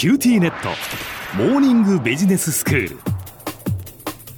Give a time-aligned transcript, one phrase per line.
[0.00, 0.70] QTnet。
[1.36, 2.98] モーニングビジネススクール。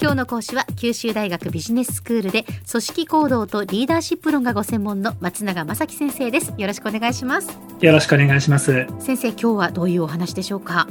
[0.00, 6.52] 今日の講師は九州大学ビジネススクールで組織行動とリーダーシップ論がご専門の松永正樹先生です。
[6.58, 7.56] よろしくお願いします。
[7.80, 8.88] よろしくお願いします。
[8.98, 10.88] 先生今日はどういうお話でしょうか？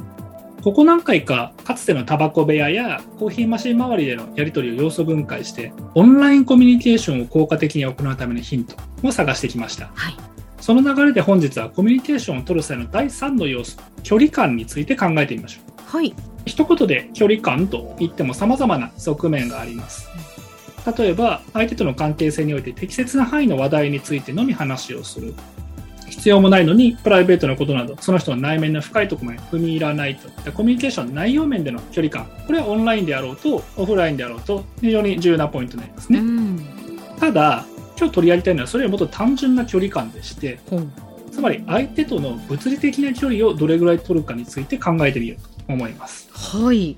[0.62, 10.16] ここ何回かかつてのタバコ部屋やコーヒーマシン周りでのやり取りを要素分解してオンラインコミュニケーションを効果的に行うためのヒントを探してきました、はい
[10.62, 15.96] その流れで本日はコミュニケーションを取る際の第3の要素距離感について考えてみましょう。
[15.96, 16.14] はい。
[16.46, 20.08] 一言で距離感と言っても様々な側面があります。
[20.96, 25.34] 例えば相手との関係性において適切な範囲の話題についてのみ話をする。
[26.08, 30.28] 必要もないのにプライベートなことなどその人の内面の深いところまで踏み入らないと。
[30.28, 32.30] いったコミュニケーション内容面での距離感。
[32.46, 36.66] これはオンラインであろうとオフラインであろうと非常に重要なポイントになりますね、うん。
[37.18, 37.64] ただ
[38.02, 40.88] 今日取り上げたいのはそれよりもっと単純な距離感でしてほう
[41.30, 46.28] つまり相手との物理的な距離をどれぐらい取るかについて考えてみようと思います。
[46.32, 46.96] はい。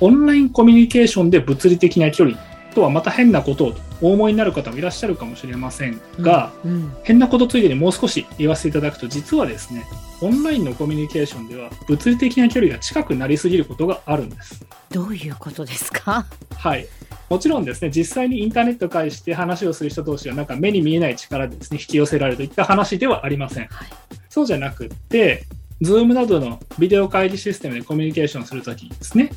[0.00, 2.38] オンラインコミュニケーションで物理的な距離
[2.74, 6.92] とはまた変なことをとお思いになる方もいらっしゃるかもしれませんが、うん。
[7.04, 9.84] 変なことついでにもう少し言わせていただくと実はですね
[10.20, 14.64] オンラインのコミュニケーションでは物理的な距離が近くなりすぎることがあるんです。
[14.90, 16.26] どういうことですか？
[16.56, 16.86] はい
[17.28, 23.66] もちろんですね実際にインターネットを介して話をする人同士がなんか目に見えない力でですね引き寄せられるといった話ではありません。
[23.66, 23.88] はい。
[24.28, 25.44] そうじゃなくって、
[25.82, 29.30] Zoom などのビデオ会議システムでコミュニケーションするときにですね、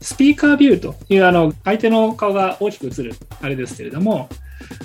[0.00, 4.28] スピーカービューというあの相手の顔が大きく映るあれですけれども、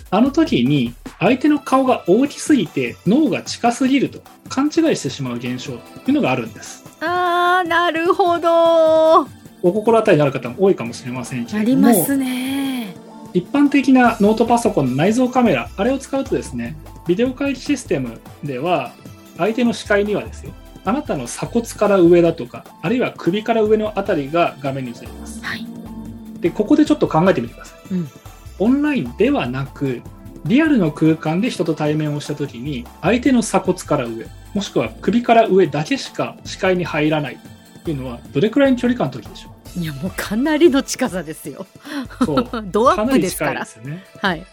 [0.10, 6.84] あの時に相手の顔が大きすぎて脳が近すぎると勘違いしてしまう現象というのがあるんです。
[7.00, 12.96] あーなるほどお心当たりのある方も多いかもしれませんけあれども、りますね
[13.34, 16.76] 一般的なノートパソコンの内蔵カメラ、あれを使うとですね、
[17.08, 18.94] ビデオ会議システムでは、
[19.38, 20.52] 相手の視界にはですよ、
[20.84, 25.44] あなたの鎖骨から上だとか、あるいは首から上のあたりが画面に映ります。
[25.44, 25.66] はい
[26.42, 27.94] で、ここでちょっと考えてみてください。
[27.94, 28.10] うん
[28.60, 30.04] オンラインではなく、
[30.46, 37.40] リアルの空間で人と対面をしたときに、相手の鎖骨から上、もしくは首から上だけしか視界に入らない
[37.84, 41.66] というのは、どれくらいの距離感の時でしょいやもうかなりの近さですよ
[42.22, 42.46] うそう。
[42.72, 44.04] ドアッかなり近プですからね。
[44.20, 44.46] はい、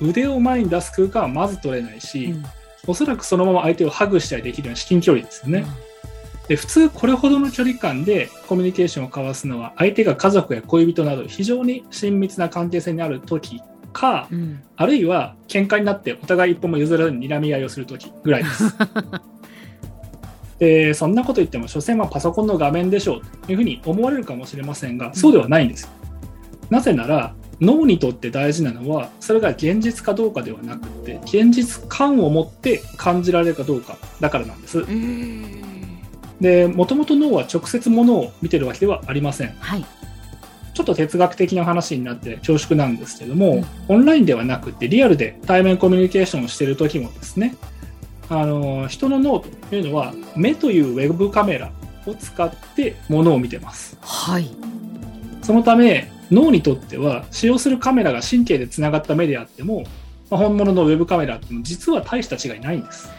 [0.00, 2.44] 腕を前に出す空間はまず取れないし、うん
[2.86, 5.66] おそらくそのまま相手をハグしたりできるような至近距離ですよね。
[6.48, 13.60] で普通これほどの距離感でコミュニケーションを交わすのは相手が家族や恋人など非常に親密な関係性にある時
[13.92, 18.64] か、うんあるいは喧嘩になってお互い一歩も譲らずに睨み合いをする時ぐらいです。
[20.60, 25.88] でそんなこと言っても所詮はパソコンの画面でしょうというふうに思われるかもしれませんがそうではないんですよ。
[26.68, 34.78] なぜなら脳にとって大事なのはそれが現実かどうかではなくて現実感を持って感じられるかどうかだからなんです。
[34.78, 35.64] うん
[36.40, 39.54] でもともと脳は直接ものを見てるわけではありません。
[39.58, 39.84] はい
[40.72, 47.56] ちょっと哲学的な話になって恐縮なんですけども、オンラインではなくてリアルで対面コミュニケーションをしている時もですね
[48.30, 51.72] あの人の脳というのは目というウェブカメラ
[52.06, 53.98] を使ってものを見てます。
[54.00, 54.48] はい。
[55.42, 59.82] そのため脳にとっては使用するカメラが神経でつながった目であっても、
[60.30, 63.10] まあ本物のウェブカメラっていうのは実は大した違いないんです。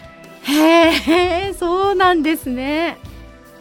[0.43, 2.97] へえそうなんですね。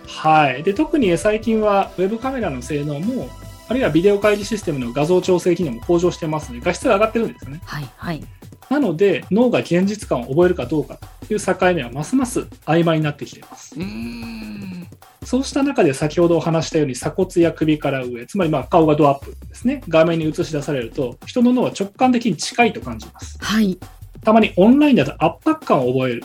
[0.06, 3.28] はい、で特に最近はウェブカメラの性能も
[3.69, 7.61] あるいはビデオ会議システムの画像調整機能も向上してますので画質が上がってるんですよね。
[7.65, 8.25] はいはい
[8.70, 10.97] なので脳が現実感を覚えるかどうか
[11.28, 13.75] という境目はますます曖昧になってきています。
[13.76, 14.86] うん。
[15.25, 19.82] そうした中で先ほどお話したように鎖骨や首から上つまりまあ顔がドアップですね。
[19.88, 23.36] 画面に映し出されると人の脳は直感的に近いと感じます。
[23.41, 23.76] はい。
[24.22, 26.25] たまにオンラインだと圧迫感を覚える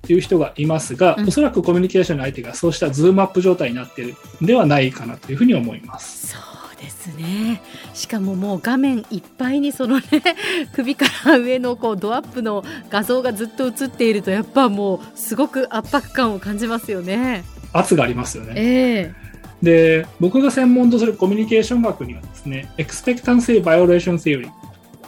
[0.00, 1.28] という人がいますが、うん。
[1.28, 6.34] おそらくコミュニケーションの相手がそうしたズームアップ状態になっているんではないかなというふうに思います。
[6.82, 7.62] ですね。
[7.94, 10.04] しかももう画面いっぱいにそのね
[10.74, 17.44] 首から上のこうドアップの画像がずっと映っているとやっぱもうすごく圧迫感を感じますよね。
[17.72, 18.52] 圧がありますよね。
[18.56, 19.22] ええ。
[19.62, 24.50] で、僕が専門とするコミュニケーション学にはですね、Expectancy Violation Theory、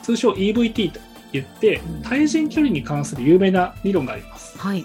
[0.03, 1.01] 通称 EVT と
[1.33, 4.57] 言ってうん、対人距離に関する有名な理論があります。
[4.57, 4.85] はい。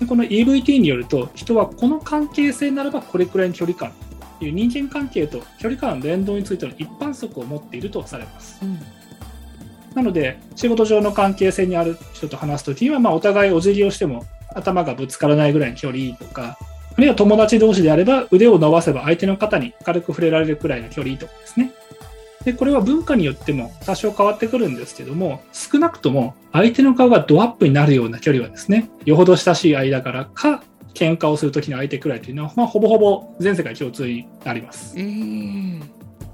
[0.00, 3.92] でこの EVT によると、人はこの関係性ならばこれくらいの距離感
[4.40, 8.58] という人間関係と距離感の連動についての一般則を持っているとされます。
[8.62, 8.78] うん
[9.94, 16.58] なので、仕事上の関係性にある人と話すときには、まあ、お互いお辞儀をしても頭がぶつからないぐらいの距離とか、
[16.96, 21.72] あるいは友達同士であれば腕を伸ばせば相手の肩に軽く触れられるくらいの距離とかですね。
[22.44, 30.62] で、これは文化によっても多少変わってくるんですけども、少なくとも相手の顔がドアップになるような距離はですね、よほど親しい間からか、
[30.94, 34.96] 喧嘩をするときの相手くらいというのは、まあ、ほぼほぼ全世界共通になります。
[34.98, 35.80] うん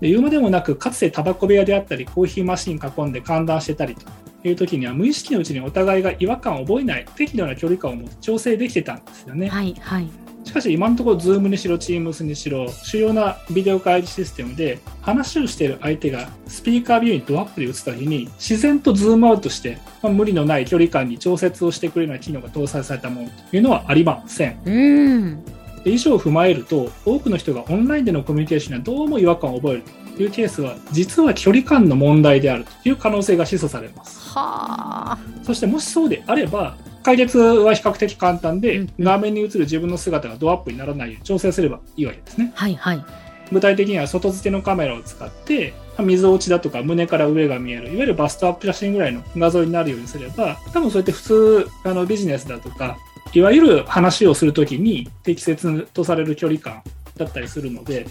[0.01, 4.07] で言うまでもなく、かつてタバコ部屋であったり、コーヒーマシン囲んで歓談してたりと
[4.47, 9.49] いう時には、無意識のうちにお互いが違和感を覚えない、適度な距離感を持って調整できてたんですよね。
[9.49, 10.26] はいはいし
[10.57, 24.61] かし今のところ、Zoom にしろ、Teams にしろ、主要なビデオ会議システムで、話をしている相手がスピーカービューにドアップで映った日に、自然とズームアウトして、まあ、無理のない距離感に調節をしてくれるような機能が搭載されたものというのはありません。
[24.65, 25.45] うん
[25.85, 29.83] で以上を踏まえると、多くの人がオンラインでのコミュニケーションにはどうも違和感を覚える
[30.17, 34.31] というケースは、実は距離感の問題であるという可能性が示唆されます。
[34.31, 36.77] はあそしてもしそうであれば、
[37.07, 42.53] 解決は比較的簡単で、うん画面に映る自分の姿がドアップにならないように調整すればいいわけですね。
[42.55, 43.05] はいはい
[43.53, 52.97] 具体的には外付けのカメラを使って、まあ溝落ちだとか胸から上が見える、いわゆるバストアップ写真ぐらいの画像になるようにすれば、多分そうやって普通、あのビジネスだとか、
[53.33, 56.83] いわゆる話をするときに適切とされる距離感
[57.17, 58.09] だったりするので、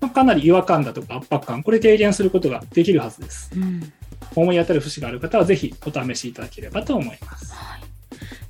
[0.00, 3.50] まあかなり違和感だとか圧迫感、これ軽減することができるはずです。
[3.56, 3.92] うん
[4.34, 7.41] 思い当たる節がある方はぜひお試しいただければと思います。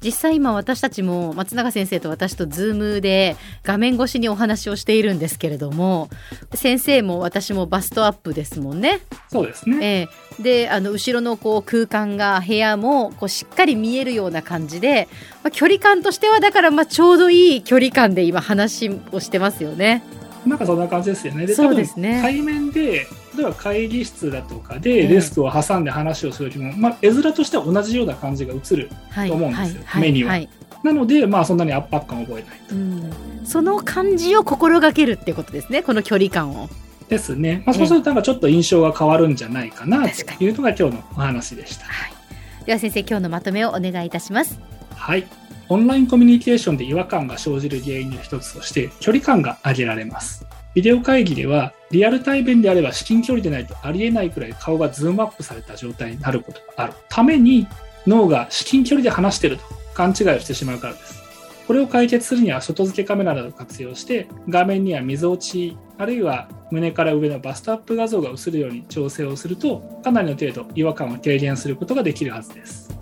[0.03, 6.11] 実際今私たちも松永先生と私とズームで画面越しにお話をしているんですけれども
[6.55, 9.01] 先生も私もバストアップですもんね。
[9.31, 9.79] そうですね。
[9.83, 15.09] ええであの後ろのこう空間が部屋もこうしっかり見えるような感じで、
[15.43, 20.03] まあ、距離感としてはだからまあちょうどいい距離感で今話をしてますよね。
[20.47, 21.47] なんかそんな感じですよね。
[21.49, 23.07] そうですね多分対面で、
[23.37, 28.91] 例えば会議室だとかええでデスクを挟んで話をするときも、まあ、絵面としては同じような感じが映る。
[29.11, 30.49] はいと思うんですよはい目にははい
[30.83, 32.75] なので、まあ、そんなに圧迫感を覚えないと。
[32.75, 33.13] うん、
[33.45, 36.69] その感じを心がけるってことですねこの距離感を。
[37.09, 37.63] ですね。
[37.67, 41.85] まあ、そうすると、なんかちょっと印象が変わるんじゃないかなというのが今日のお話でした。
[41.85, 44.72] はい、では先生今日のまとめをお願いいたします。
[45.03, 45.27] はい。
[45.69, 50.47] オンラインコミュニケーションで違和感が生じる原因の一つとして、距離感が挙げられます。
[50.75, 57.67] ビデオ会議では、リアル対面であれば至近距離でないとありえないくらい顔がズームアップされた状態になることがあるために、
[58.07, 61.21] 脳が至近距離で話してると勘違いをしてしまうからです。
[61.67, 73.02] これを解決するには外付けカメラなどを活用して画面にはみぞおちあるいは胸から上のバストアップ画像が映るように調整をするとかなりの程度違和感を軽減することができるはずです。